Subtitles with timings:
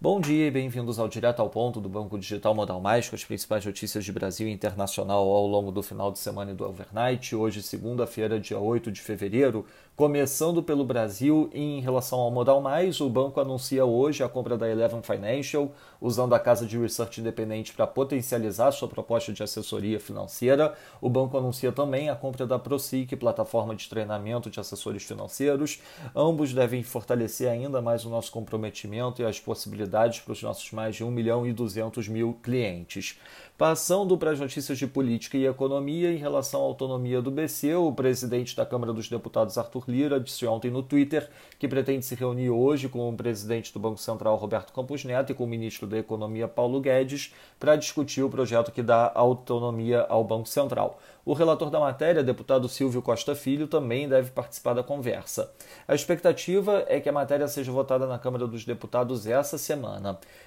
[0.00, 3.24] Bom dia e bem-vindos ao Direto ao Ponto do Banco Digital Modal Mais, com as
[3.24, 7.34] principais notícias de Brasil e internacional ao longo do final de semana e do overnight.
[7.34, 9.66] Hoje, segunda-feira, dia 8 de fevereiro,
[9.96, 14.70] começando pelo Brasil, em relação ao Modal Mais, o banco anuncia hoje a compra da
[14.70, 15.68] Eleven Financial,
[16.00, 20.74] usando a casa de research independente para potencializar sua proposta de assessoria financeira.
[21.00, 25.80] O banco anuncia também a compra da ProSIC, plataforma de treinamento de assessores financeiros.
[26.14, 30.96] Ambos devem fortalecer ainda mais o nosso comprometimento e as possibilidades para os nossos mais
[30.96, 33.18] de 1 milhão e 200 mil clientes.
[33.58, 37.92] Passando para as notícias de política e economia, em relação à autonomia do BC, o
[37.92, 42.50] presidente da Câmara dos Deputados, Arthur Lira, disse ontem no Twitter que pretende se reunir
[42.50, 45.98] hoje com o presidente do Banco Central, Roberto Campos Neto, e com o ministro da
[45.98, 51.00] Economia, Paulo Guedes, para discutir o projeto que dá autonomia ao Banco Central.
[51.24, 55.52] O relator da matéria, deputado Silvio Costa Filho, também deve participar da conversa.
[55.86, 59.77] A expectativa é que a matéria seja votada na Câmara dos Deputados essa semana.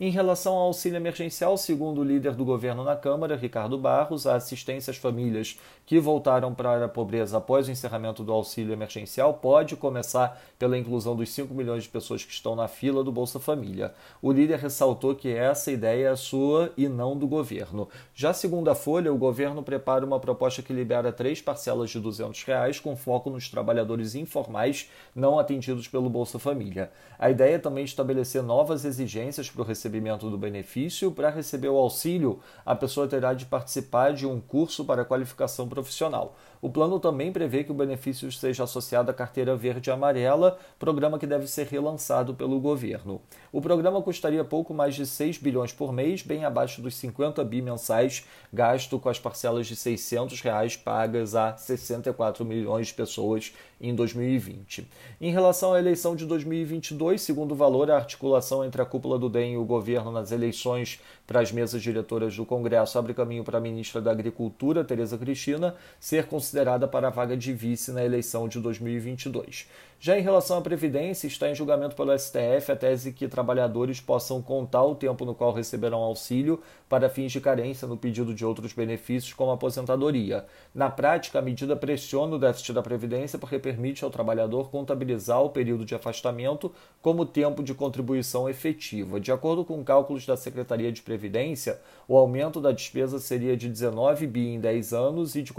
[0.00, 4.34] Em relação ao auxílio emergencial, segundo o líder do governo na Câmara, Ricardo Barros, a
[4.34, 5.56] assistência às famílias
[5.86, 11.14] que voltaram para a pobreza após o encerramento do auxílio emergencial pode começar pela inclusão
[11.14, 13.94] dos 5 milhões de pessoas que estão na fila do Bolsa Família.
[14.20, 17.88] O líder ressaltou que essa ideia é sua e não do governo.
[18.12, 22.42] Já segundo a Folha, o governo prepara uma proposta que libera três parcelas de 200
[22.42, 26.90] reais, com foco nos trabalhadores informais não atendidos pelo Bolsa Família.
[27.16, 29.11] A ideia é também estabelecer novas exigências
[29.50, 31.12] para o recebimento do benefício.
[31.12, 36.36] Para receber o auxílio, a pessoa terá de participar de um curso para qualificação profissional.
[36.62, 41.18] O plano também prevê que o benefício seja associado à carteira verde e amarela, programa
[41.18, 43.20] que deve ser relançado pelo governo.
[43.50, 47.60] O programa custaria pouco mais de 6 bilhões por mês, bem abaixo dos 50 bi
[47.60, 53.92] mensais gasto com as parcelas de 600 reais pagas a 64 milhões de pessoas em
[53.92, 54.88] 2020.
[55.20, 59.28] Em relação à eleição de 2022, segundo o valor, a articulação entre a cúpula do
[59.28, 63.58] DEM e o governo nas eleições para as mesas diretoras do Congresso abre caminho para
[63.58, 66.51] a ministra da Agricultura, Tereza Cristina, ser considerada
[66.90, 69.66] para a vaga de vice na eleição de 2022.
[70.04, 74.42] Já em relação à Previdência, está em julgamento pelo STF a tese que trabalhadores possam
[74.42, 78.72] contar o tempo no qual receberão auxílio para fins de carência no pedido de outros
[78.72, 80.44] benefícios, como aposentadoria.
[80.74, 85.50] Na prática, a medida pressiona o déficit da Previdência porque permite ao trabalhador contabilizar o
[85.50, 89.20] período de afastamento como tempo de contribuição efetiva.
[89.20, 94.26] De acordo com cálculos da Secretaria de Previdência, o aumento da despesa seria de 19
[94.26, 95.52] bi em 10 anos e de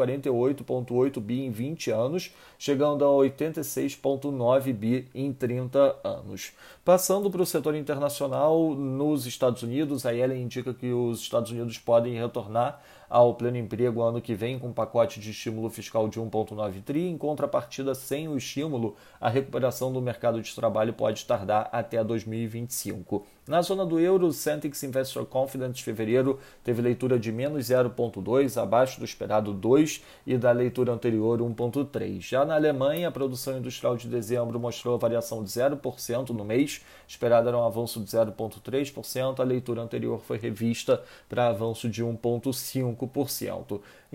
[0.85, 6.51] 48,8 bi em 20 anos, chegando a 86,9 9 bi em 30 anos.
[6.83, 11.77] Passando para o setor internacional, nos Estados Unidos, a Yellen indica que os Estados Unidos
[11.77, 12.81] podem retornar
[13.13, 17.07] ao pleno emprego ano que vem com um pacote de estímulo fiscal de 1,9 tri.
[17.07, 23.23] Em contrapartida, sem o estímulo, a recuperação do mercado de trabalho pode tardar até 2025.
[23.45, 28.59] Na zona do euro, o Centix Investor Confidence de fevereiro teve leitura de menos 0,2,
[28.59, 32.21] abaixo do esperado 2 e da leitura anterior 1,3.
[32.21, 37.49] Já na Alemanha, a produção industrial de dezembro mostrou variação de 0% no mês, esperada
[37.49, 43.02] era um avanço de 0,3%, a leitura anterior foi revista para avanço de 1,5%.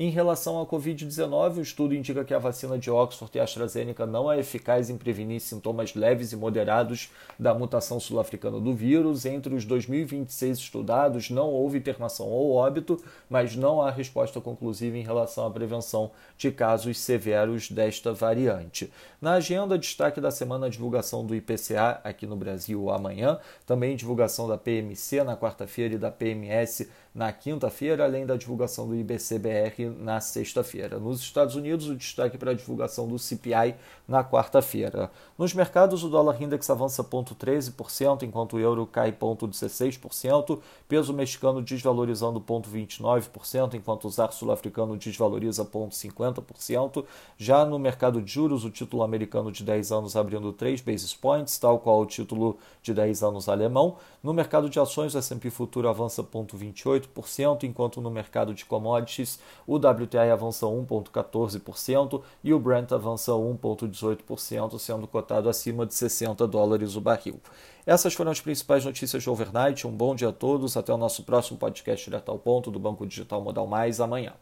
[0.01, 4.31] Em relação à Covid-19, o estudo indica que a vacina de Oxford e AstraZeneca não
[4.31, 9.27] é eficaz em prevenir sintomas leves e moderados da mutação sul-africana do vírus.
[9.27, 15.03] Entre os 2026 estudados, não houve internação ou óbito, mas não há resposta conclusiva em
[15.03, 18.93] relação à prevenção de casos severos desta variante.
[19.21, 24.47] Na agenda, destaque da semana a divulgação do IPCA aqui no Brasil amanhã, também divulgação
[24.47, 30.21] da PMC na quarta-feira e da PMS na quinta-feira, além da divulgação do IBCBR na
[30.21, 30.99] sexta-feira.
[30.99, 33.75] Nos Estados Unidos, o destaque para a divulgação do CPI
[34.07, 35.11] na quarta-feira.
[35.37, 42.41] Nos mercados, o dólar index avança 0,13%, enquanto o euro cai 0,16%, peso mexicano desvalorizando
[42.41, 47.05] 0,29%, enquanto o ZAR sul-africano desvaloriza 0,50%.
[47.37, 51.59] Já no mercado de juros, o título americano de 10 anos abrindo 3 basis points,
[51.59, 53.97] tal qual o título de 10 anos alemão.
[54.23, 59.77] No mercado de ações, o S&P futuro avança 0,28%, enquanto no mercado de commodities, o
[59.77, 67.01] WTI avança 1,14% e o Brent avança 1,18%, sendo cotado acima de 60 dólares o
[67.01, 67.41] barril.
[67.87, 69.87] Essas foram as principais notícias de overnight.
[69.87, 70.77] Um bom dia a todos.
[70.77, 74.35] Até o nosso próximo podcast direto ao ponto do Banco Digital Modal Mais amanhã.